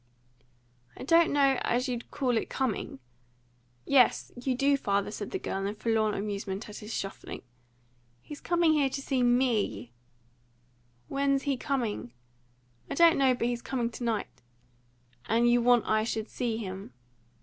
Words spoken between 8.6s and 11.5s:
here to see ME" "When's